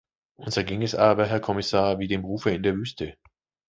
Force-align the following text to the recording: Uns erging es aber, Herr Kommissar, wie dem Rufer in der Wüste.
Uns 0.33 0.57
erging 0.57 0.81
es 0.81 0.95
aber, 0.95 1.27
Herr 1.27 1.39
Kommissar, 1.39 1.99
wie 1.99 2.07
dem 2.07 2.25
Rufer 2.25 2.51
in 2.51 2.63
der 2.63 2.75
Wüste. 2.75 3.19